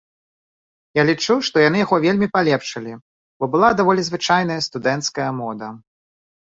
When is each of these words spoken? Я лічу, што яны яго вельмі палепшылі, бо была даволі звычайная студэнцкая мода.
Я 0.99 1.03
лічу, 1.09 1.35
што 1.49 1.55
яны 1.67 1.77
яго 1.85 1.95
вельмі 2.07 2.31
палепшылі, 2.39 2.97
бо 3.39 3.53
была 3.59 3.69
даволі 3.85 4.01
звычайная 4.11 4.59
студэнцкая 4.71 5.31
мода. 5.45 5.67